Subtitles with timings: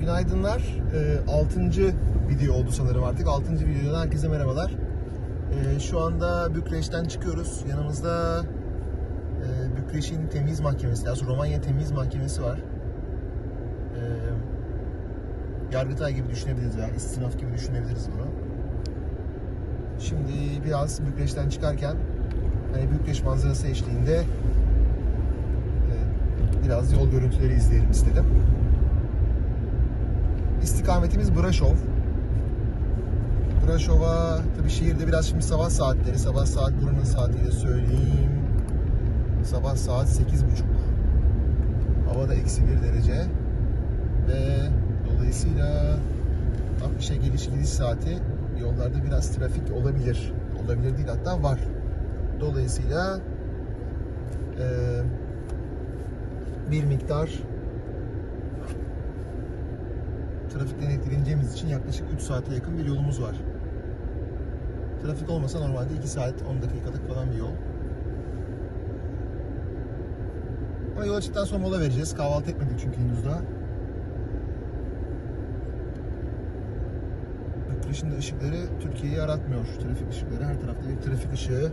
[0.00, 0.62] Günaydınlar.
[1.28, 1.60] 6.
[2.28, 3.28] video oldu sanırım artık.
[3.28, 3.52] 6.
[3.52, 4.70] videodan herkese merhabalar.
[5.76, 7.64] Ee, Şu anda Bükreş'ten çıkıyoruz.
[7.70, 8.42] Yanımızda
[9.42, 12.58] e, Bükreş'in temiz mahkemesi, doğrusu Romanya temiz mahkemesi var.
[13.96, 14.00] Ee,
[15.74, 18.26] Yargıtay gibi düşünebiliriz veya istinaf gibi düşünebiliriz bunu.
[19.98, 21.96] Şimdi biraz Bükreş'ten çıkarken
[22.72, 24.24] hani Bükreş manzarası eşliğinde e,
[26.64, 28.24] biraz yol görüntüleri izleyelim istedim.
[30.66, 31.74] İstikametimiz Braşov.
[33.66, 36.18] Braşov'a tabii şehirde biraz şimdi sabah saatleri.
[36.18, 38.30] Sabah saat buranın saatiyle söyleyeyim.
[39.44, 40.20] Sabah saat 8.30.
[42.12, 43.26] Havada eksi bir derece.
[44.28, 44.68] Ve
[45.10, 45.98] dolayısıyla
[47.00, 48.18] 60'a geliş gidiş saati
[48.60, 50.32] yollarda biraz trafik olabilir.
[50.64, 51.58] Olabilir değil hatta var.
[52.40, 53.20] Dolayısıyla
[54.58, 55.02] eee,
[56.70, 57.30] bir miktar
[60.58, 63.36] trafikten etkileneceğimiz için yaklaşık 3 saate yakın bir yolumuz var.
[65.02, 67.52] Trafik olmasa normalde 2 saat 10 dakikalık falan bir yol.
[70.96, 72.14] Ama yola çıktıktan sonra mola vereceğiz.
[72.14, 73.40] Kahvaltı etmedik çünkü henüz daha.
[78.02, 79.64] De ışıkları Türkiye'yi aratmıyor.
[79.64, 81.72] Trafik ışıkları her tarafta bir trafik ışığı.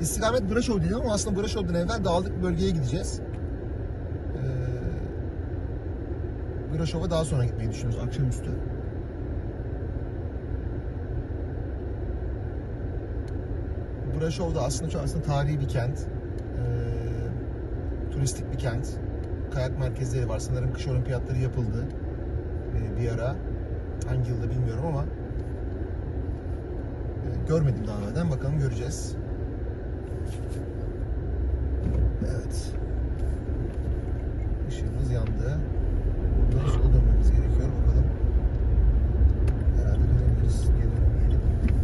[0.00, 3.20] İstikamet Braşov dedim ama aslında Braşov'dan evvel dağlık bölgeye gideceğiz.
[4.36, 4.42] Ee,
[6.82, 8.50] Braşov'a daha sonra gitmeyi düşünüyoruz akşamüstü.
[14.20, 15.98] Braşov da aslında çok aslında tarihi bir kent.
[15.98, 18.88] Ee, turistik bir kent.
[19.54, 20.38] Kayak merkezleri var.
[20.38, 21.84] Sanırım kış olimpiyatları yapıldı
[22.76, 23.36] ee, bir ara.
[24.08, 25.04] Hangi yılda bilmiyorum ama
[27.22, 28.30] e, görmedim daha evvelden.
[28.30, 29.16] Bakalım göreceğiz.
[32.22, 32.72] Evet.
[34.68, 35.58] Işığımız yandı.
[36.52, 37.68] Buradan sola dönmemiz gerekiyor.
[37.80, 38.04] Bakalım.
[39.76, 40.68] Herhalde dönebiliriz.
[40.70, 41.40] Niye dönemeyelim?
[41.40, 41.82] Döndük.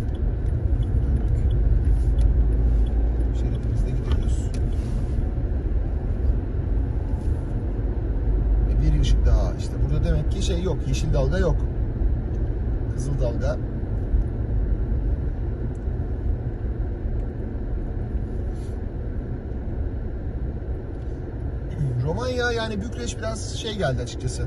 [3.97, 4.51] Gidiyoruz.
[8.69, 9.55] Ve bir ışık daha.
[9.59, 10.77] İşte burada demek ki şey yok.
[10.89, 11.57] Yeşil dalga yok.
[12.95, 13.57] Kızıl dalga.
[22.05, 24.43] Romanya yani Bükreş biraz şey geldi açıkçası.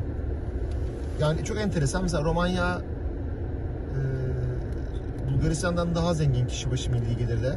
[1.20, 2.04] Yani çok enteresan.
[2.04, 2.82] Mesela Romanya
[3.92, 4.00] e,
[5.32, 7.56] Bulgaristan'dan daha zengin kişi başı milli gelirde.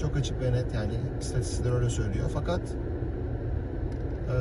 [0.00, 2.30] Çok açık ve net yani istatistikler öyle söylüyor.
[2.34, 2.60] Fakat
[4.28, 4.36] e,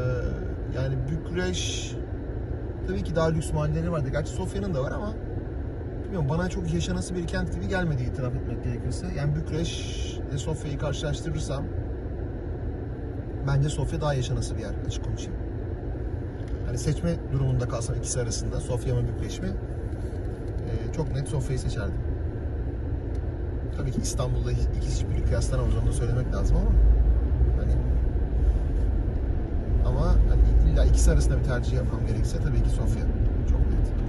[0.75, 1.91] yani Bükreş
[2.87, 4.09] tabii ki daha lüks mahalleleri vardı.
[4.11, 5.13] Gerçi Sofya'nın da var ama
[6.03, 9.07] bilmiyorum bana çok yaşanası bir kent gibi gelmedi itiraf etmek gerekirse.
[9.17, 11.63] Yani Bükreş ile Sofya'yı karşılaştırırsam
[13.47, 15.39] bence Sofya daha yaşanası bir yer açık konuşayım.
[16.65, 19.49] Hani seçme durumunda kalsam ikisi arasında Sofya mı Bükreş mi?
[20.67, 22.01] Ee, çok net Sofya'yı seçerdim.
[23.77, 26.71] Tabii ki İstanbul'da iki hiçbir kıyaslanamaz onu da söylemek lazım ama
[27.61, 27.71] hani
[29.85, 33.05] ama hani illa ikisi arasında bir tercih yapmam gerekirse tabii ki Sofya.
[33.49, 34.01] Çok net.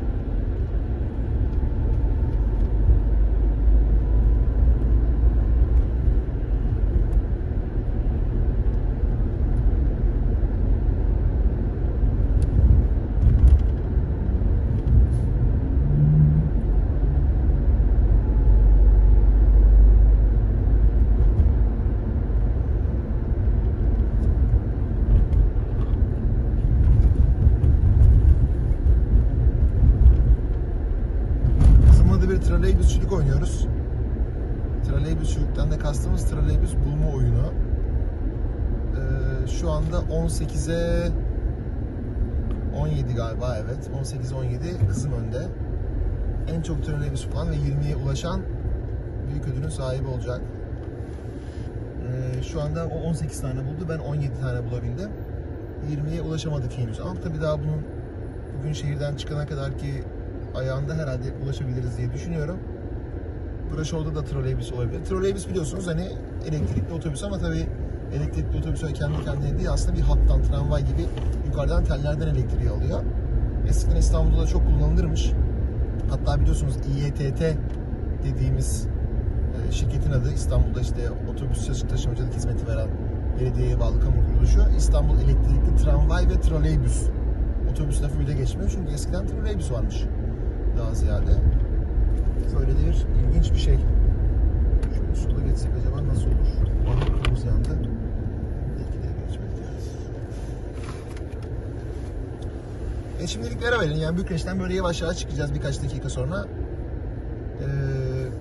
[32.63, 33.67] Trolleybüsçülük oynuyoruz.
[34.89, 37.53] Trolleybüsçülükten de kastımız trolleybüs bulma oyunu.
[38.97, 41.11] Ee, şu anda 18'e
[42.77, 43.91] 17 galiba evet.
[44.03, 45.47] 18-17 kızım önde.
[46.55, 48.41] En çok trolleybüs bulan ve 20'ye ulaşan
[49.29, 50.41] büyük ödülün sahibi olacak.
[52.03, 53.87] Ee, şu anda o 18 tane buldu.
[53.89, 55.11] Ben 17 tane bulabildim.
[55.91, 57.01] 20'ye ulaşamadık henüz.
[57.01, 57.83] Ama tabii daha bunun
[58.59, 60.05] bugün şehirden çıkana kadar ki
[60.55, 62.59] ayağında herhalde ulaşabiliriz diye düşünüyorum.
[63.77, 65.05] Braşov'da da troleybüs olabilir.
[65.05, 66.09] Troleybüs biliyorsunuz hani
[66.49, 67.67] elektrikli otobüs ama tabii
[68.17, 71.07] elektrikli otobüs öyle kendi kendine değil aslında bir hattan, tramvay gibi
[71.47, 73.03] yukarıdan tellerden elektriği alıyor.
[73.69, 75.33] Eskiden İstanbul'da da çok kullanılırmış.
[76.11, 77.57] Hatta biliyorsunuz İETT
[78.25, 78.87] dediğimiz
[79.69, 82.89] e, şirketin adı İstanbul'da işte otobüs taşımacılık hizmeti veren
[83.41, 87.03] belediyeye bağlı kamu kuruluşu İstanbul Elektrikli Tramvay ve Troleybüs.
[87.71, 90.07] Otobüs lafı bile geçmiyor çünkü eskiden troleybüs varmış
[90.79, 91.33] daha ziyade.
[92.59, 93.79] Böyle bir ilginç bir şey.
[94.97, 96.37] Şöyle sola geçsek acaba nasıl olur?
[96.87, 97.69] Bana kırmızı yandı.
[98.79, 99.93] Belki de geçmek lazım.
[103.21, 103.97] E şimdilik ara verin.
[103.97, 106.45] Yani Bükreş'ten böyle yavaş yavaş çıkacağız birkaç dakika sonra.
[107.61, 107.67] Ee,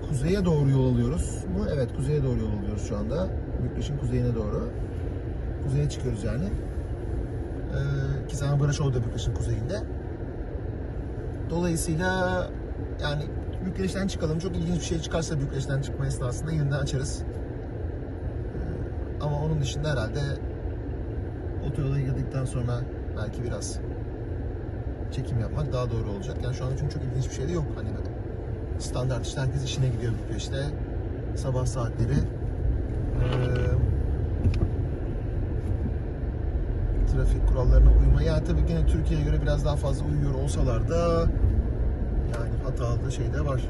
[0.08, 1.66] kuzeye doğru yol alıyoruz mu?
[1.74, 3.28] Evet kuzeye doğru yol alıyoruz şu anda.
[3.64, 4.68] Bükreş'in kuzeyine doğru.
[5.64, 6.44] Kuzeye çıkıyoruz yani.
[6.44, 9.82] Ee, ki zaten Braşov da Bükreş'in kuzeyinde.
[11.52, 12.46] Dolayısıyla
[13.02, 13.22] yani
[13.66, 14.38] Bükreş'ten çıkalım.
[14.38, 17.22] Çok ilginç bir şey çıkarsa Bükreş'ten çıkma esnasında yeniden açarız.
[17.22, 20.20] Ee, ama onun dışında herhalde
[21.70, 22.80] otoyola girdikten sonra
[23.16, 23.78] belki biraz
[25.12, 26.36] çekim yapmak daha doğru olacak.
[26.44, 27.64] Yani şu anda çünkü çok ilginç bir şey de yok.
[27.76, 27.88] Hani
[28.78, 30.64] standart işte herkes işine gidiyor Bükreş'te.
[31.36, 32.12] Sabah saatleri.
[32.12, 32.16] Ee,
[37.12, 38.22] trafik kurallarına uyma.
[38.22, 41.26] Yani tabii gene Türkiye'ye göre biraz daha fazla uyuyor olsalar da
[42.34, 43.60] yani hatalı şey de var.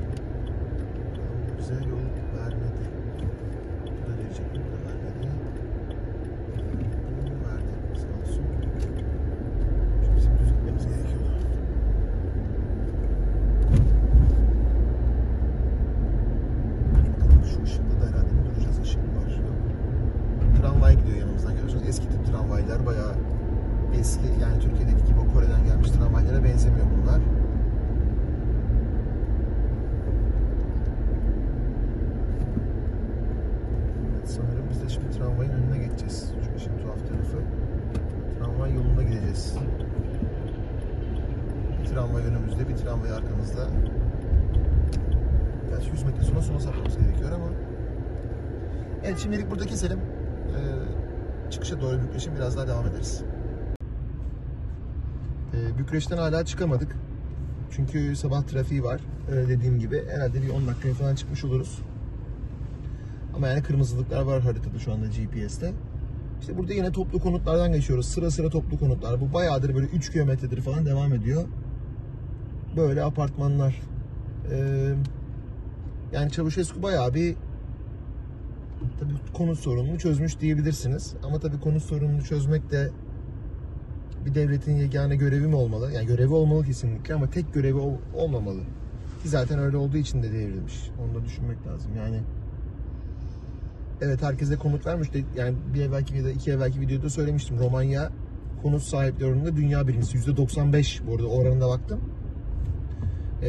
[1.58, 2.06] Bize yol
[2.38, 2.82] vermedi.
[3.82, 4.60] Bu da verecek mi?
[4.64, 5.28] Bu da vermedi.
[7.26, 7.98] Bu verdi.
[8.00, 8.44] Sağ olsun.
[10.04, 11.30] Şimdi bizim düz gitmemiz gerekiyordu.
[17.20, 18.78] Bakalım şu ışıkta da herhalde mi duracağız?
[18.84, 19.30] Işık var.
[19.30, 19.56] Yok.
[20.60, 21.84] Tramvay gidiyor yanımızdan görüyorsunuz.
[21.88, 23.14] Eski tip tramvaylar bayağı
[24.00, 24.26] eski.
[24.42, 27.20] Yani Türkiye'deki gibi o Kore'den gelmiş tramvaylara benzemiyor bunlar.
[34.16, 36.32] Evet, sanırım biz de şimdi tramvayın önüne geçeceğiz.
[36.44, 37.38] Çünkü şimdi tuhaf tarafı.
[38.38, 39.56] Tramvay yolunda gideceğiz.
[41.80, 43.66] Bir tramvay önümüzde, bir tramvay arkamızda.
[45.82, 47.46] Gerçi 100 metre sonra sola sapmamız gerekiyor ama.
[49.04, 49.98] Evet şimdilik burada keselim.
[49.98, 53.22] Ee, çıkışa doğru Bükreş'e biraz daha devam ederiz.
[55.54, 56.96] Ee, Bükreş'ten hala çıkamadık.
[57.70, 59.00] Çünkü sabah trafiği var.
[59.30, 61.78] Ee, dediğim gibi herhalde bir 10 dakikaya falan çıkmış oluruz.
[63.36, 65.72] Ama yani kırmızılıklar var haritada şu anda GPS'te.
[66.40, 68.06] İşte burada yine toplu konutlardan geçiyoruz.
[68.06, 69.20] Sıra sıra toplu konutlar.
[69.20, 71.44] Bu bayağıdır böyle 3 kilometredir falan devam ediyor.
[72.76, 73.80] Böyle apartmanlar.
[74.50, 74.94] Ee,
[76.12, 77.36] yani Çavuşescu bayağı bir
[79.00, 81.14] tabii konut sorununu çözmüş diyebilirsiniz.
[81.22, 82.90] Ama tabii konut sorununu çözmek de
[84.26, 85.92] bir devletin yegane görevi mi olmalı?
[85.92, 88.60] Yani görevi olmalı kesinlikle ama tek görevi ol- olmamalı.
[89.22, 90.90] Ki zaten öyle olduğu için de devrilmiş.
[91.04, 91.96] Onu da düşünmek lazım.
[91.96, 92.20] Yani
[94.00, 97.58] evet herkese konut vermiş de yani bir evvelki ya da iki evvelki videoda söylemiştim.
[97.58, 98.12] Romanya
[98.62, 100.18] konut sahipleri oranında dünya birincisi.
[100.18, 102.00] %95 bu arada oranında baktım.
[103.42, 103.48] Ee,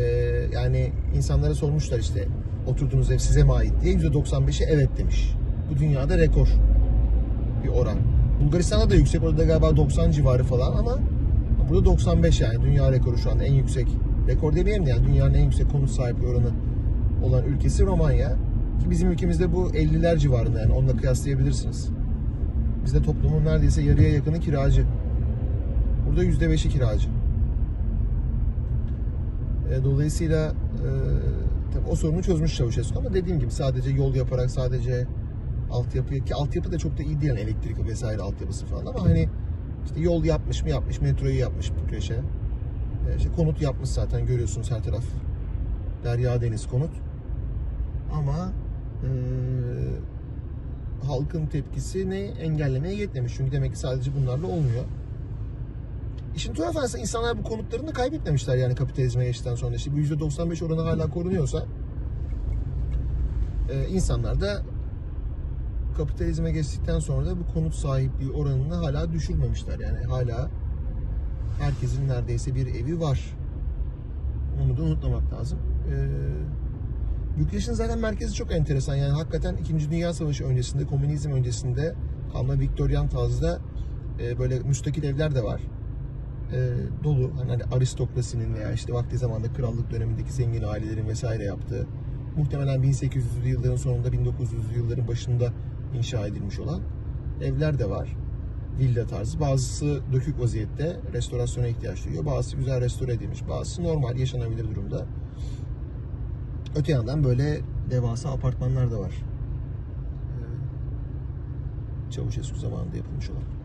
[0.53, 2.27] yani insanlara sormuşlar işte
[2.67, 5.35] oturduğunuz ev size mi ait diye %95'i evet demiş.
[5.71, 6.47] Bu dünyada rekor
[7.63, 7.97] bir oran.
[8.43, 9.23] Bulgaristan'da da yüksek.
[9.23, 10.99] Orada galiba 90 civarı falan ama
[11.69, 13.87] burada 95 yani dünya rekoru şu anda en yüksek.
[14.27, 16.51] Rekor demeyelim de yani dünyanın en yüksek konut sahipliği oranı
[17.23, 18.29] olan ülkesi Romanya.
[18.79, 21.89] Ki bizim ülkemizde bu 50'ler civarında yani onunla kıyaslayabilirsiniz.
[22.85, 24.85] Bizde toplumun neredeyse yarıya yakını kiracı.
[26.07, 27.09] Burada %5'i kiracı.
[29.71, 30.88] E, dolayısıyla e,
[31.74, 35.07] tabii o sorunu çözmüş Çavuşescu ama dediğim gibi sadece yol yaparak sadece
[35.71, 39.30] altyapı ki altyapı da çok da iyi değil yani elektrik vesaire altyapısı falan ama hani
[39.86, 42.13] işte yol yapmış mı yapmış metroyu yapmış bu köşe.
[42.13, 45.04] E, işte konut yapmış zaten görüyorsunuz her taraf
[46.04, 46.92] derya deniz konut.
[48.13, 48.51] Ama
[49.04, 49.10] e,
[51.06, 53.33] halkın tepkisini engellemeye yetmemiş.
[53.38, 54.83] Çünkü demek ki sadece bunlarla olmuyor.
[56.35, 59.75] İşin tuhaf aslında insanlar bu konutlarını kaybetmemişler yani kapitalizme geçtikten sonra.
[59.75, 61.65] İşte bu %95 oranı hala korunuyorsa
[63.69, 64.62] e, insanlar da
[65.98, 69.79] kapitalizme geçtikten sonra da bu konut sahipliği oranını hala düşürmemişler.
[69.79, 70.50] Yani hala
[71.60, 73.38] herkesin neredeyse bir evi var.
[74.63, 75.60] Onu da unutmamak lazım.
[75.89, 78.96] Ee, Bükreş'in zaten merkezi çok enteresan.
[78.96, 79.91] Yani hakikaten 2.
[79.91, 81.96] Dünya Savaşı öncesinde, komünizm öncesinde
[82.34, 83.60] kalma Viktoryan tarzda
[84.22, 85.62] e, böyle müstakil evler de var.
[86.53, 87.31] E, dolu.
[87.38, 91.88] Hani, hani aristokrasinin veya işte vakti zamanda krallık dönemindeki zengin ailelerin vesaire yaptığı
[92.38, 95.53] muhtemelen 1800'lü yılların sonunda 1900'lü yılların başında
[95.93, 96.81] inşa edilmiş olan
[97.41, 98.15] evler de var.
[98.79, 99.39] Villa tarzı.
[99.39, 102.25] Bazısı dökük vaziyette restorasyona ihtiyaç duyuyor.
[102.25, 103.48] Bazısı güzel restore edilmiş.
[103.50, 105.05] Bazısı normal yaşanabilir durumda.
[106.75, 109.12] Öte yandan böyle devasa apartmanlar da var.
[112.07, 113.62] Ee, Çavuşescu zamanında yapılmış olan.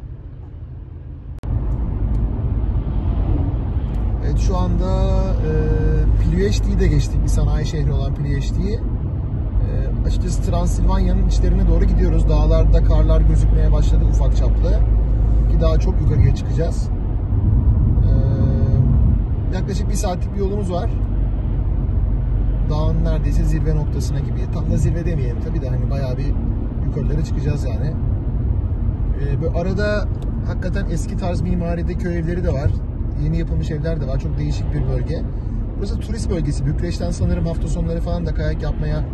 [4.39, 4.87] Evet şu anda
[5.33, 5.53] e,
[6.23, 7.23] Ploiești'yi de geçtik.
[7.23, 8.75] Bir sanayi şehri olan Ploiești'yi.
[8.75, 12.29] E, açıkçası Transilvanya'nın içlerine doğru gidiyoruz.
[12.29, 14.71] Dağlarda karlar gözükmeye başladı ufak çaplı.
[15.51, 16.89] Ki daha çok yukarıya çıkacağız.
[18.05, 18.13] E,
[19.55, 20.91] yaklaşık bir saatlik bir yolumuz var.
[22.71, 24.41] Dağın neredeyse zirve noktasına gibi.
[24.55, 26.33] Tam da zirve demeyelim tabii de hani bayağı bir
[26.87, 27.93] yukarılara çıkacağız yani.
[29.21, 30.09] E, böyle arada
[30.47, 32.71] hakikaten eski tarz mimaride köy evleri de var.
[33.25, 34.19] Yeni yapılmış evler de var.
[34.19, 35.23] Çok değişik bir bölge.
[35.79, 36.67] Burası turist bölgesi.
[36.67, 39.05] Bükreş'ten sanırım hafta sonları falan da kayak yapmaya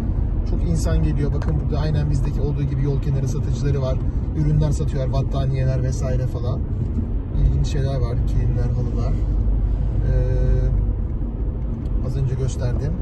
[0.51, 1.33] çok insan geliyor.
[1.35, 3.97] Bakın burada aynen bizdeki olduğu gibi yol kenarı satıcıları var.
[4.37, 6.61] Ürünler satıyorlar, battaniyeler vesaire falan.
[7.41, 8.17] İlginç şeyler var.
[8.27, 9.13] Kilimler, halılar.
[9.13, 10.55] Ee,
[12.07, 12.93] az önce gösterdim.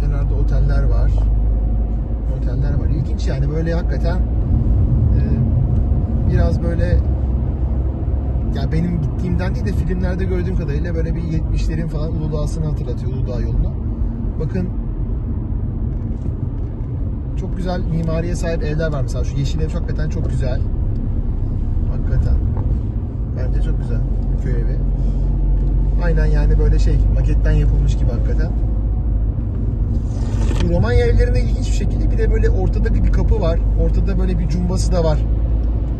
[0.00, 1.12] Kenarda oteller var.
[2.38, 2.86] Oteller var.
[2.86, 5.22] İlginç yani böyle hakikaten e,
[6.32, 6.98] biraz böyle
[8.56, 13.40] ya benim gittiğimden değil de filmlerde gördüğüm kadarıyla böyle bir 70'lerin falan Uludağ'sını hatırlatıyor Uludağ
[13.40, 13.72] yolunu.
[14.40, 14.68] Bakın
[17.40, 20.60] çok güzel mimariye sahip evler var mesela şu yeşil ev hakikaten çok güzel.
[21.90, 22.34] Hakikaten.
[23.36, 24.00] Bence çok güzel
[24.42, 24.78] köy evi.
[26.04, 28.50] Aynen yani böyle şey maketten yapılmış gibi hakikaten.
[30.64, 33.58] Bu Romanya evlerinde ilginç bir şekilde bir de böyle ortada bir, bir kapı var.
[33.82, 35.18] Ortada böyle bir cumbası da var.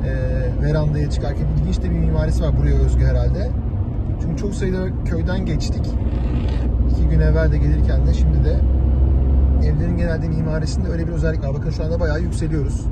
[0.05, 3.50] Ee, verandaya çıkarken ilginç de bir mimarisi var buraya özgü herhalde.
[4.23, 5.87] Çünkü çok sayıda köyden geçtik.
[6.91, 8.61] İki gün evvel de gelirken de şimdi de
[9.67, 11.55] evlerin genelde mimarisinde öyle bir özellik var.
[11.55, 12.87] Bakın şu anda bayağı yükseliyoruz.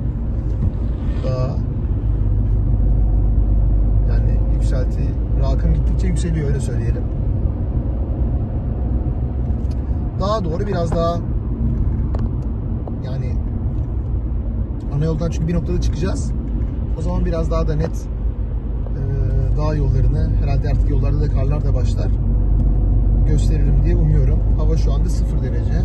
[1.25, 1.57] Daha
[4.09, 5.01] yani yükselti
[5.41, 7.03] rakım gittikçe yükseliyor öyle söyleyelim.
[10.19, 11.17] Daha doğru biraz daha
[13.05, 13.33] yani
[14.95, 16.31] ana yoldan çünkü bir noktada çıkacağız.
[16.97, 18.07] O zaman biraz daha da net
[18.97, 22.07] e, dağ yollarını herhalde artık yollarda da karlar da başlar
[23.27, 24.39] gösteririm diye umuyorum.
[24.57, 25.81] Hava şu anda 0 derece.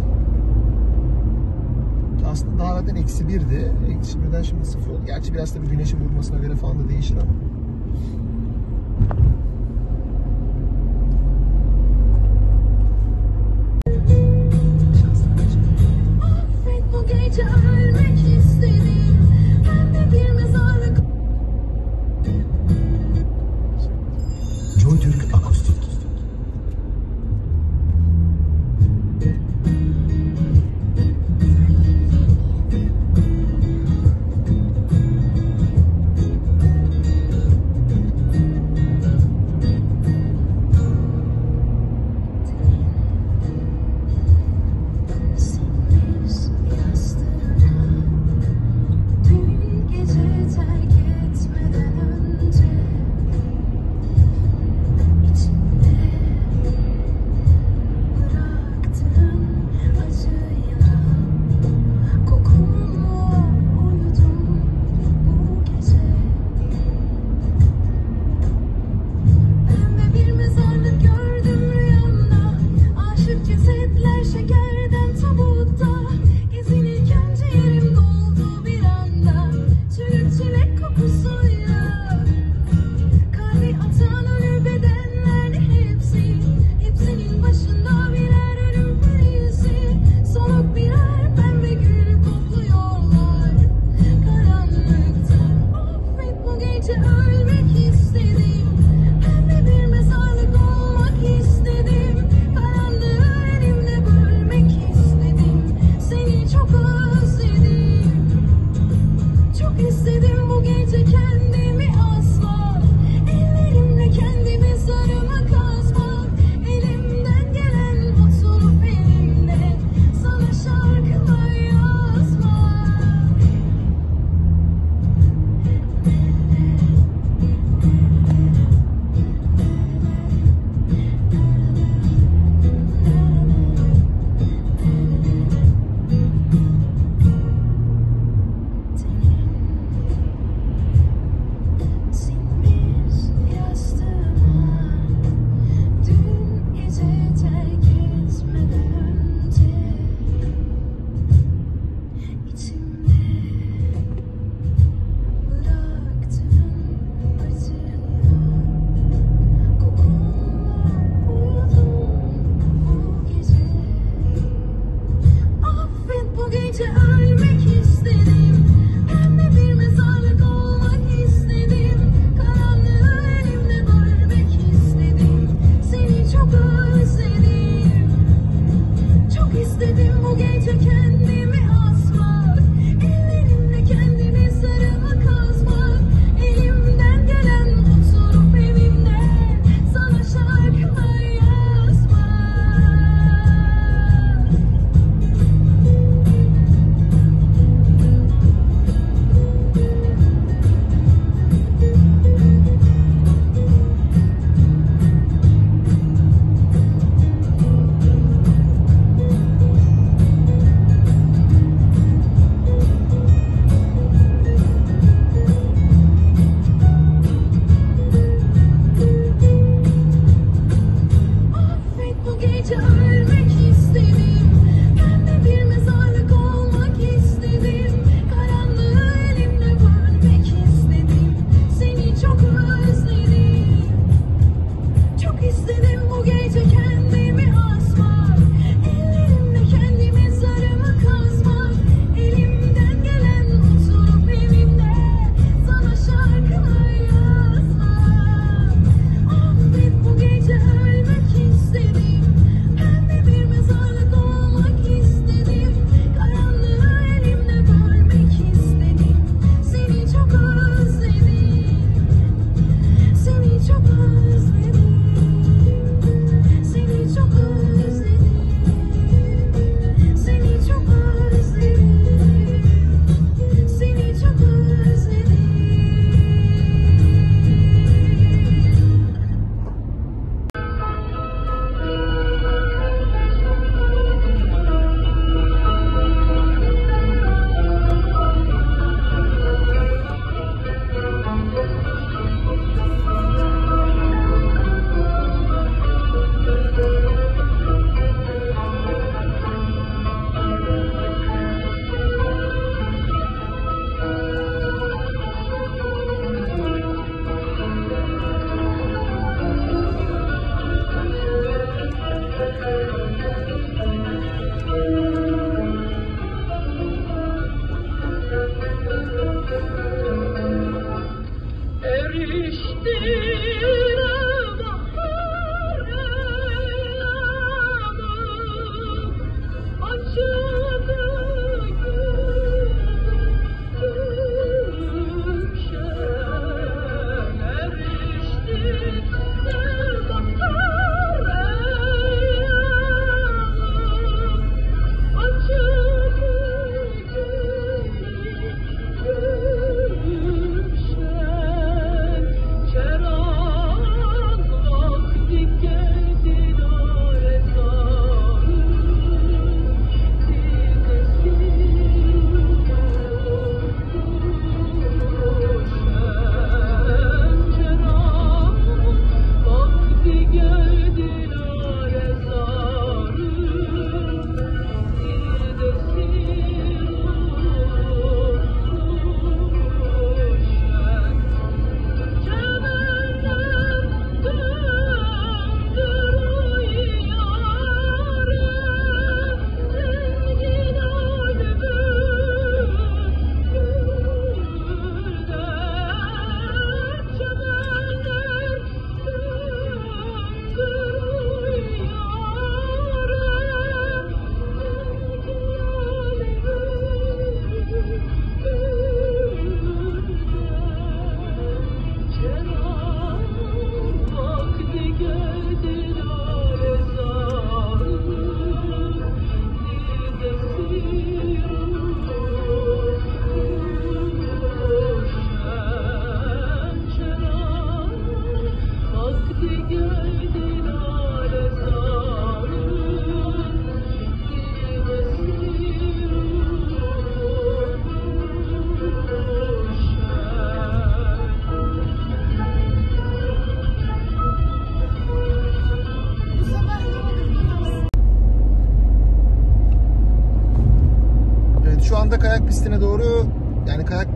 [2.31, 3.73] Aslında daha zaten eksi birdi.
[3.99, 5.01] Eksi birden şimdi sıfır oldu.
[5.07, 7.33] Gerçi biraz tabii güneşin vurmasına göre falan da değişir ama.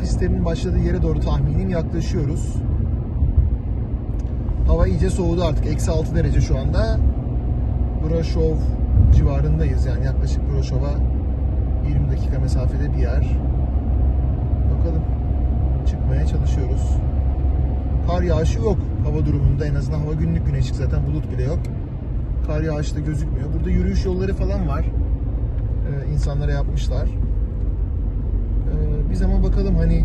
[0.01, 2.57] Pistlerinin başladığı yere doğru tahminim yaklaşıyoruz.
[4.67, 5.67] Hava iyice soğudu artık.
[5.67, 6.99] Eksi 6 derece şu anda.
[8.05, 8.57] Brasov
[9.15, 10.91] civarındayız yani yaklaşık Brasov'a
[11.89, 13.39] 20 dakika mesafede bir yer.
[14.75, 15.03] Bakalım
[15.87, 16.97] çıkmaya çalışıyoruz.
[18.07, 21.59] Kar yağışı yok hava durumunda en azından hava günlük güneşlik zaten bulut bile yok.
[22.47, 23.53] Kar yağışı da gözükmüyor.
[23.55, 24.85] Burada yürüyüş yolları falan var.
[24.85, 27.09] Ee, insanlara yapmışlar.
[29.17, 30.05] Ee, biz ama bakalım hani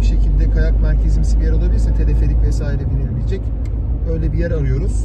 [0.00, 3.40] bir şekilde kayak merkezimsi bir yer olabilirse teleferik vesaire binilebilecek
[4.12, 5.04] öyle bir yer arıyoruz.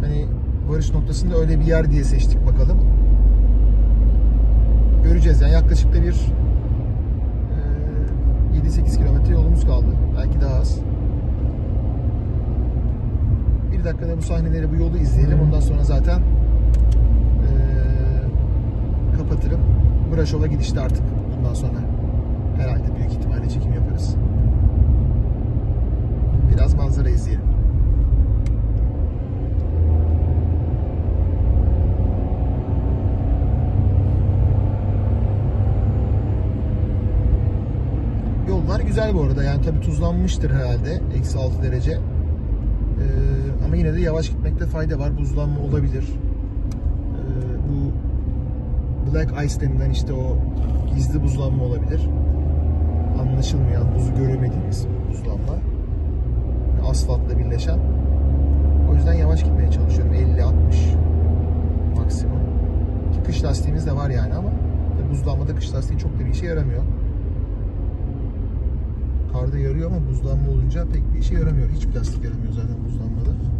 [0.00, 0.26] Hani
[0.68, 2.78] varış noktasında öyle bir yer diye seçtik bakalım.
[5.04, 6.14] Göreceğiz yani yaklaşık da bir
[8.54, 9.86] e, 7-8 kilometre yolumuz kaldı.
[10.16, 10.80] Belki daha az.
[13.72, 15.40] Bir dakikada bu sahneleri, bu yolu izleyelim.
[15.40, 17.52] Ondan sonra zaten e,
[19.16, 19.60] kapatırım.
[20.12, 21.17] Braşov'a gidişte artık
[21.48, 21.78] bundan sonra
[22.58, 24.16] herhalde büyük ihtimalle çekim yaparız.
[26.52, 27.44] Biraz manzara izleyelim.
[38.48, 41.92] Yollar güzel bu arada yani tabi tuzlanmıştır herhalde eksi 6 derece.
[41.92, 41.98] Ee,
[43.66, 45.18] ama yine de yavaş gitmekte fayda var.
[45.18, 46.04] Buzlanma olabilir.
[47.14, 47.28] Ee,
[47.68, 47.92] bu
[49.12, 50.36] Black Ice denilen işte o
[50.94, 52.08] gizli buzlanma olabilir.
[53.20, 55.54] Anlaşılmayan, buzu göremediğimiz buzlanma.
[56.88, 57.78] Asfaltla birleşen.
[58.90, 60.14] O yüzden yavaş gitmeye çalışıyorum.
[60.14, 60.52] 50-60
[61.96, 62.40] maksimum.
[63.12, 64.48] Ki kış lastiğimiz de var yani ama
[65.10, 66.82] buzlanmada kış lastiği çok da bir işe yaramıyor.
[69.32, 71.68] Karda yarıyor ama buzlanma olunca pek bir işe yaramıyor.
[71.68, 73.57] Hiç plastik yaramıyor zaten buzlanmada.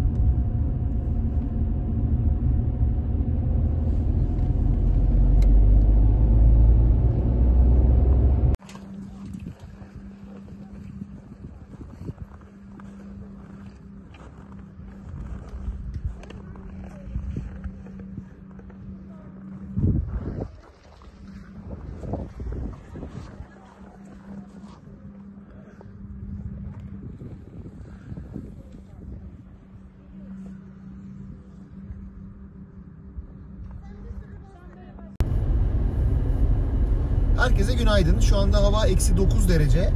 [37.39, 38.21] Herkese günaydın.
[38.21, 39.91] Şu anda hava eksi 9 derece.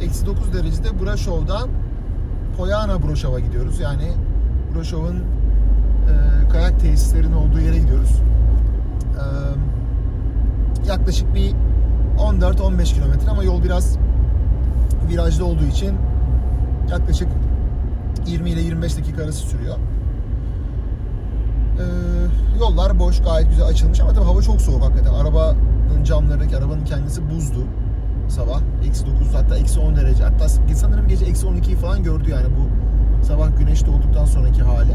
[0.00, 1.68] Eksi 9 derecede Braşov'dan
[2.56, 3.80] Poyana Broşov'a gidiyoruz.
[3.80, 4.12] Yani
[4.74, 8.10] Broşov'un e, kayak tesislerinin olduğu yere gidiyoruz.
[9.18, 9.24] E,
[10.88, 11.54] yaklaşık bir
[12.18, 13.96] 14-15 kilometre ama yol biraz
[15.08, 15.96] virajlı olduğu için
[16.90, 17.28] yaklaşık
[18.26, 19.76] 20 ile 25 dakika arası sürüyor.
[21.78, 21.84] E,
[22.58, 25.12] yollar boş, gayet güzel açılmış ama tabii hava çok soğuk hakikaten.
[25.92, 27.66] Arabanın camlarındaki arabanın kendisi buzdu
[28.28, 28.60] sabah.
[28.88, 30.24] Eksi 9 hatta eksi 10 derece.
[30.24, 32.68] Hatta sanırım gece eksi 12'yi falan gördü yani bu
[33.24, 34.92] sabah güneş doğduktan sonraki hali.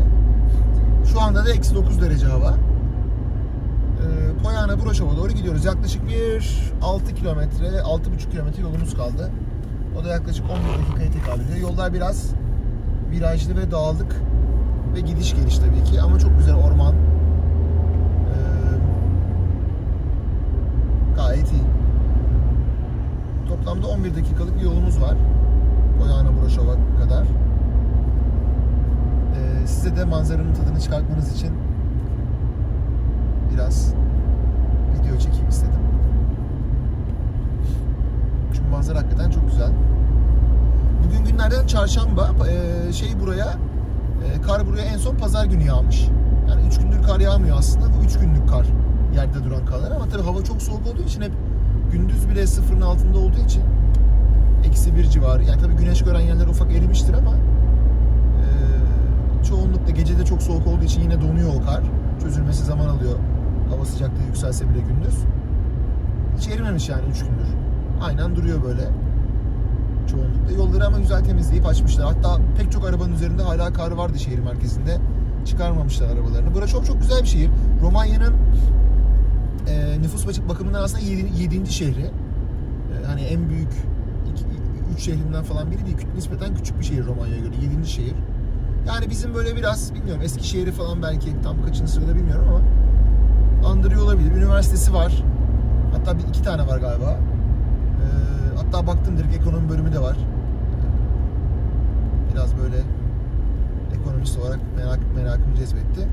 [1.13, 2.49] Şu anda da eksi 9 derece hava.
[2.49, 5.65] Ee, Poyana Broşov'a doğru gidiyoruz.
[5.65, 9.31] Yaklaşık bir 6 kilometre, 6,5 kilometre yolumuz kaldı.
[10.01, 11.69] O da yaklaşık 11 dakikaya tekabül ediyor.
[11.69, 12.31] Yollar biraz
[13.11, 14.21] virajlı ve dağlık
[14.95, 16.93] ve gidiş geliş tabii ki ama çok güzel orman.
[16.93, 18.57] Ee,
[21.15, 21.63] gayet iyi.
[23.47, 25.15] Toplamda 11 dakikalık bir yolumuz var.
[25.99, 27.23] Poyana Broşov'a kadar.
[29.35, 31.53] Ee, size de manzaranın tadını çıkartmanız için
[33.53, 33.93] biraz
[34.93, 35.79] video çekeyim istedim.
[38.53, 39.71] Çünkü manzara hakikaten çok güzel.
[41.05, 43.47] Bugün günlerden çarşamba e, şey buraya
[44.25, 46.07] e, kar buraya en son pazar günü yağmış.
[46.49, 47.85] Yani 3 gündür kar yağmıyor aslında.
[47.85, 48.65] Bu 3 günlük kar
[49.15, 51.31] yerde duran karlar ama tabii hava çok soğuk olduğu için hep
[51.91, 53.63] gündüz bile sıfırın altında olduğu için
[54.77, 55.43] eksi bir civarı.
[55.43, 57.35] Yani tabii güneş gören yerler ufak erimiştir ama
[58.41, 58.47] e,
[59.43, 61.83] çoğunlukla gecede çok soğuk olduğu için yine donuyor o kar.
[62.21, 63.15] Çözülmesi zaman alıyor.
[63.69, 65.15] Hava sıcaklığı yükselse bile gündüz.
[66.37, 67.47] Hiç erimemiş yani 3 gündür.
[68.01, 68.81] Aynen duruyor böyle.
[70.11, 70.51] Çoğunlukla.
[70.57, 72.05] Yolları ama güzel temizleyip açmışlar.
[72.05, 74.97] Hatta pek çok arabanın üzerinde hala kar vardı şehir merkezinde.
[75.45, 76.55] Çıkarmamışlar arabalarını.
[76.55, 77.49] Burası çok çok güzel bir şehir.
[77.81, 78.33] Romanya'nın
[79.67, 81.73] e, nüfus bakımından aslında 7.
[81.73, 82.01] şehri.
[82.01, 83.71] E, hani en büyük
[84.97, 85.97] 3 şehrinden falan biri değil.
[86.15, 87.53] Nispeten küçük bir şehir Romanya'ya göre.
[87.79, 87.89] 7.
[87.89, 88.15] şehir.
[88.87, 92.61] Yani bizim böyle biraz bilmiyorum Eskişehir'i falan belki tam kaçıncı sırada bilmiyorum ama
[93.69, 94.31] andırıyor olabilir.
[94.31, 95.23] Üniversitesi var.
[95.91, 97.11] Hatta bir iki tane var galiba.
[97.11, 100.17] Ee, hatta baktım direkt ekonomi bölümü de var.
[102.33, 102.77] Biraz böyle
[103.99, 106.07] ekonomist olarak merak merakımı cezbetti.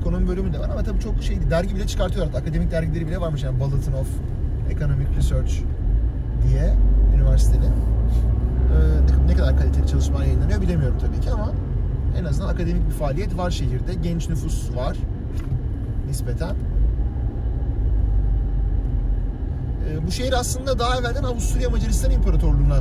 [0.00, 2.40] Ekonomi bölümü de var ama tabii çok şey dergi bile çıkartıyorlar.
[2.40, 4.08] Akademik dergileri bile varmış yani Bulletin of
[4.70, 5.52] Economic Research
[6.48, 6.74] diye
[7.16, 7.95] üniversitenin.
[8.72, 11.52] Ee, ne- kadar kaliteli çalışmalar yayınlanıyor bilemiyorum tabii ki ama
[12.20, 13.94] en azından akademik bir faaliyet var şehirde.
[14.02, 14.96] Genç nüfus var
[16.08, 16.54] nispeten.
[19.88, 22.78] Ee, bu şehir aslında daha evvelden Avusturya Macaristan İmparatorluğu'na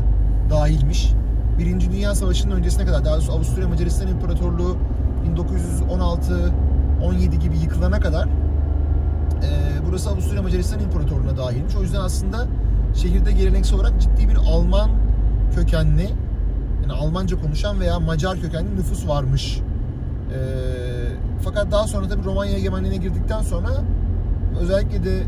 [0.50, 1.14] dahilmiş.
[1.60, 4.78] Birinci Dünya Savaşı'nın öncesine kadar daha Avusturya Macaristan İmparatorluğu
[7.02, 8.30] 1916-17 gibi yıkılana kadar e,
[9.88, 11.76] burası Avusturya Macaristan İmparatorluğu'na dahilmiş.
[11.76, 12.48] O yüzden aslında
[12.96, 14.90] şehirde geleneksel olarak ciddi bir Alman
[15.56, 16.10] kökenli
[16.82, 19.60] yani Almanca konuşan veya Macar kökenli nüfus varmış.
[20.34, 20.40] E,
[21.44, 23.70] fakat daha sonra tabii Romanya egemenliğine girdikten sonra
[24.60, 25.24] özellikle de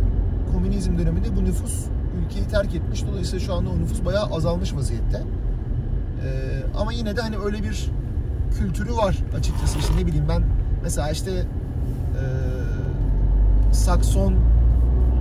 [0.51, 1.85] komünizm döneminde bu nüfus
[2.21, 3.05] ülkeyi terk etmiş.
[3.07, 5.23] Dolayısıyla şu anda o nüfus bayağı azalmış vaziyette.
[6.23, 7.91] Ee, ama yine de hani öyle bir
[8.57, 9.79] kültürü var açıkçası.
[9.79, 10.43] İşte ne bileyim ben
[10.83, 12.23] mesela işte e,
[13.73, 14.35] Sakson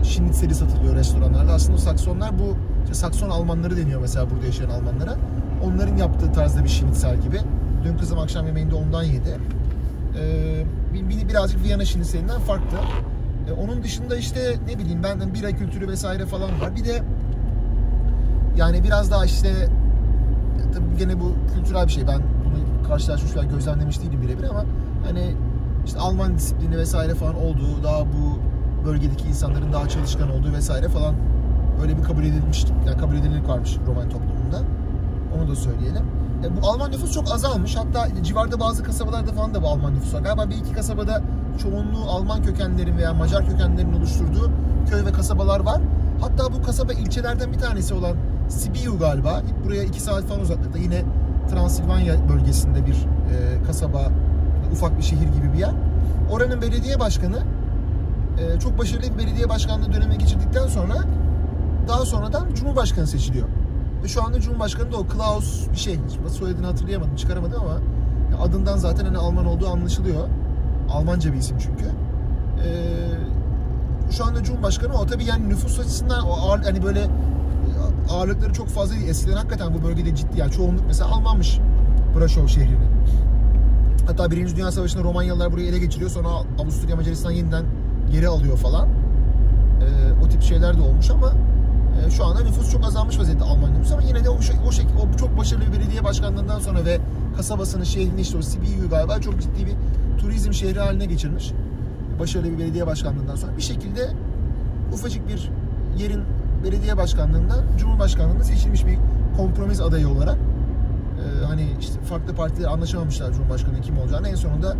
[0.02, 1.52] şnitzeli satılıyor restoranlarda.
[1.52, 2.56] Aslında o Saksonlar bu
[2.86, 5.16] işte Sakson Almanları deniyor mesela burada yaşayan Almanlara.
[5.64, 7.40] Onların yaptığı tarzda bir şnitzel gibi.
[7.84, 9.38] Dün kızım akşam yemeğinde ondan yedi.
[10.20, 12.76] Ee, bir- bir- birazcık Viyana şnitzelinden farklı.
[13.48, 16.76] E, onun dışında işte ne bileyim ben hani bira kültürü vesaire falan var.
[16.76, 17.02] Bir de
[18.56, 19.48] yani biraz daha işte
[20.74, 22.06] tabii gene bu kültürel bir şey.
[22.08, 24.64] Ben bunu karşılaşmış veya gözlemlemiş değilim birebir ama
[25.06, 25.34] hani
[25.86, 28.38] işte Alman disiplini vesaire falan olduğu, daha bu
[28.86, 31.14] bölgedeki insanların daha çalışkan olduğu vesaire falan
[31.82, 34.60] öyle bir kabul edilmiş, yani kabul edilirlik varmış Roman toplumunda.
[35.36, 36.02] Onu da söyleyelim.
[36.44, 37.76] E, bu Alman nüfus çok azalmış.
[37.76, 40.20] Hatta civarda bazı kasabalarda falan da bu Alman nüfus var.
[40.20, 41.22] Galiba bir iki kasabada
[41.62, 44.50] çoğunluğu Alman kökenlerin veya Macar kökenlerin oluşturduğu
[44.90, 45.80] köy ve kasabalar var.
[46.20, 48.16] Hatta bu kasaba ilçelerden bir tanesi olan
[48.48, 49.42] Sibiu galiba.
[49.64, 50.78] Buraya iki saat falan uzaklıkta.
[50.78, 51.02] Yine
[51.50, 54.10] Transilvanya bölgesinde bir e, kasaba,
[54.72, 55.72] ufak bir şehir gibi bir yer.
[56.30, 57.36] Oranın belediye başkanı
[58.38, 60.94] e, çok başarılı bir belediye başkanlığı dönemi geçirdikten sonra
[61.88, 63.48] daha sonradan Cumhurbaşkanı seçiliyor.
[64.04, 65.98] Ve şu anda Cumhurbaşkanı da o Klaus bir şey.
[66.14, 67.78] Şimdi soyadını hatırlayamadım, çıkaramadım ama
[68.42, 70.28] adından zaten hani Alman olduğu anlaşılıyor.
[70.90, 71.84] Almanca bir isim çünkü.
[71.84, 73.26] Ee,
[74.10, 77.08] şu anda Cumhurbaşkanı o tabii yani nüfus açısından o ağır, hani böyle e,
[78.10, 79.08] ağırlıkları çok fazla değil.
[79.08, 81.60] Eskiden hakikaten bu bölgede ciddi yani çoğunluk mesela Almanmış
[82.18, 82.96] Braşov şehrinin.
[84.06, 86.10] Hatta Birinci Dünya Savaşı'nda Romanyalılar burayı ele geçiriyor.
[86.10, 87.64] Sonra Avusturya Macaristan yeniden
[88.12, 88.88] geri alıyor falan.
[88.88, 91.32] Ee, o tip şeyler de olmuş ama
[92.06, 95.16] e, şu anda nüfus çok azalmış vaziyette Alman nüfusu ama yine de o, o, o
[95.16, 96.98] çok başarılı bir belediye başkanlığından sonra ve
[97.36, 99.74] kasabasını, şehrini işte o Sibiu galiba çok ciddi bir
[100.18, 101.52] turizm şehri haline geçirmiş.
[102.20, 104.10] Başarılı bir belediye başkanlığından sonra bir şekilde
[104.92, 105.50] ufacık bir
[105.98, 106.22] yerin
[106.64, 108.98] belediye başkanlığından Cumhurbaşkanlığına seçilmiş bir
[109.36, 114.76] kompromis adayı olarak e, hani işte farklı partiler anlaşamamışlar Cumhurbaşkanı kim olacağını en sonunda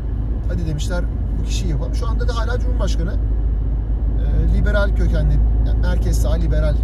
[0.49, 1.05] hadi demişler
[1.41, 1.95] bu kişiyi yapalım.
[1.95, 5.35] Şu anda da hala Cumhurbaşkanı e, liberal kökenli
[5.67, 6.75] yani merkez sağ liberal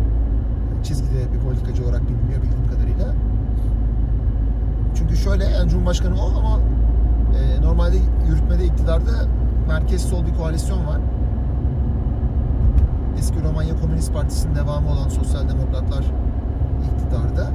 [0.83, 3.15] çizgide bir politikacı olarak biliniyor bildiğim kadarıyla.
[4.95, 6.61] Çünkü şöyle yani Cumhurbaşkanı o ama
[7.39, 7.97] e, normalde
[8.29, 9.11] yürütmede iktidarda
[9.69, 10.99] merkez sol bir koalisyon var.
[13.19, 16.05] Eski Romanya Komünist Partisi'nin devamı olan Sosyal Demokratlar
[16.95, 17.51] iktidarda.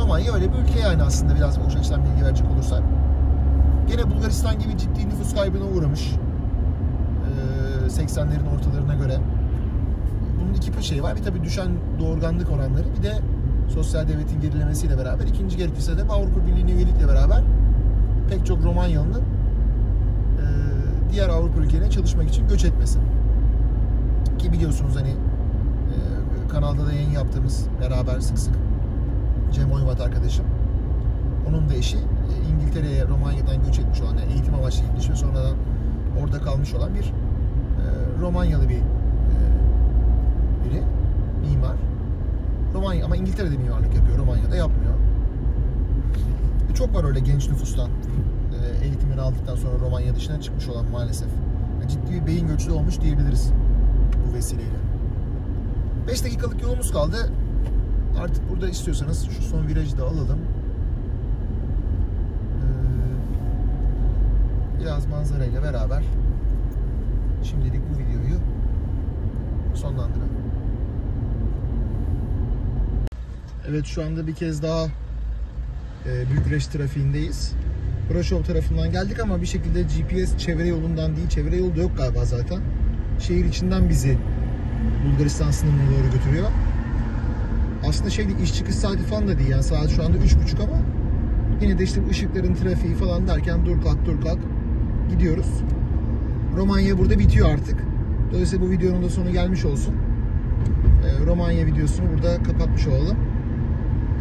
[0.00, 2.82] Romanya öyle bir ülke yani aslında biraz o açıdan bilgi verecek olursak.
[3.88, 6.12] Gene Bulgaristan gibi ciddi nüfus kaybına uğramış.
[7.26, 9.18] Ee, 80'lerin ortalarına göre.
[10.42, 11.16] Bunun iki şey var.
[11.16, 11.68] Bir tabii düşen
[12.00, 13.18] doğurganlık oranları bir de
[13.68, 17.42] sosyal devletin gerilemesiyle beraber ikinci gerekirse de Avrupa Birliği'ne üyelikle beraber
[18.30, 20.46] pek çok Romanyalı'nın e,
[21.12, 22.98] diğer Avrupa ülkelerine çalışmak için göç etmesi.
[24.38, 28.54] Ki biliyorsunuz hani e, kanalda da yayın yaptığımız beraber sık sık
[29.52, 30.44] Cem Oyvat arkadaşım.
[31.48, 32.00] Onun da eşi e,
[32.52, 35.56] İngiltere'ye Romanya'dan göç etmiş olan yani eğitim amaçlı gitmiş ve sonradan
[36.22, 37.84] orada kalmış olan bir e,
[38.20, 38.80] Romanyalı bir
[40.64, 40.82] biri.
[41.40, 41.76] Mimar.
[42.74, 44.18] Romanya ama İngiltere'de mimarlık yapıyor.
[44.18, 44.94] Romanya'da yapmıyor.
[46.70, 51.28] E, çok var öyle genç nüfustan e, eğitimini aldıktan sonra Romanya dışına çıkmış olan maalesef.
[51.80, 53.52] Yani ciddi bir beyin göçü olmuş diyebiliriz
[54.28, 54.82] bu vesileyle.
[56.08, 57.16] 5 dakikalık yolumuz kaldı.
[58.20, 60.38] Artık burada istiyorsanız şu son virajı da alalım.
[62.58, 62.64] Ee,
[64.80, 66.02] biraz manzarayla beraber
[67.42, 68.40] şimdilik bu videoyu
[69.74, 70.41] sonlandıralım.
[73.68, 74.84] Evet şu anda bir kez daha
[76.06, 77.52] e, Bükreş trafiğindeyiz.
[78.10, 82.24] Braşov tarafından geldik ama bir şekilde GPS çevre yolundan değil, çevre yolu da yok galiba
[82.24, 82.60] zaten.
[83.20, 84.18] Şehir içinden bizi
[85.06, 86.50] Bulgaristan sınırına doğru götürüyor.
[87.88, 90.78] Aslında şey iş çıkış saati falan da değil yani saat şu anda üç buçuk ama
[91.60, 94.38] yine de işte ışıkların trafiği falan derken dur kalk dur kalk
[95.10, 95.48] gidiyoruz.
[96.56, 97.80] Romanya burada bitiyor artık.
[98.32, 99.94] Dolayısıyla bu videonun da sonu gelmiş olsun.
[101.04, 103.16] Ee, Romanya videosunu burada kapatmış olalım.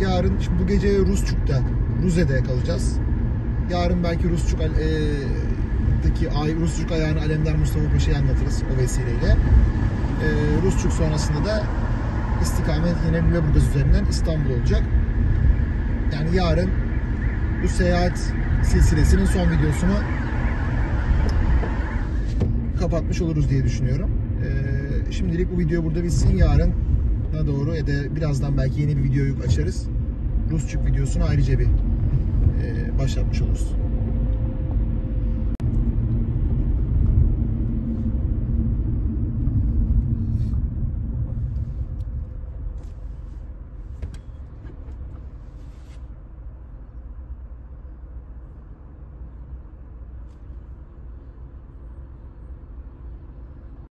[0.01, 1.61] Yarın şimdi bu gece Rusçuk'ta,
[2.03, 2.97] Ruze'de kalacağız.
[3.71, 4.67] Yarın belki Rusçuk e,
[6.03, 9.35] daki ay Rusçuk ayağını Alemdar Mustafa Paşa'ya anlatırız o vesileyle.
[10.23, 10.27] E,
[10.63, 11.63] Rusçuk sonrasında da
[12.41, 14.83] istikamet yine Lüleburgaz üzerinden İstanbul olacak.
[16.13, 16.69] Yani yarın
[17.63, 18.19] bu seyahat
[18.63, 19.97] silsilesinin son videosunu
[22.79, 24.09] kapatmış oluruz diye düşünüyorum.
[24.43, 26.37] Ee, şimdilik bu video burada bitsin.
[26.37, 26.73] Yarın
[27.33, 29.87] na doğru ya da birazdan belki yeni bir videoyu açarız.
[30.51, 33.67] Rusçuk videosunu ayrıca bir e, başlatmış oluruz.